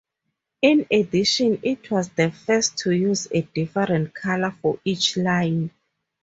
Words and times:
In 0.63 0.87
addition, 0.89 1.59
it 1.61 1.91
was 1.91 2.09
the 2.09 2.31
first 2.31 2.75
to 2.79 2.91
use 2.91 3.27
a 3.29 3.41
different 3.43 4.15
color 4.15 4.49
for 4.49 4.79
each 4.83 5.15
line. 5.15 5.69